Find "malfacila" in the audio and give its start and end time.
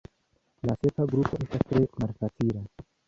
2.05-2.65